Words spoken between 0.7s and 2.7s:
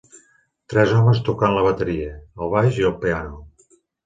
Tres homes tocant la bateria, el